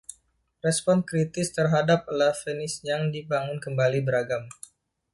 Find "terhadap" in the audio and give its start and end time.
1.57-2.01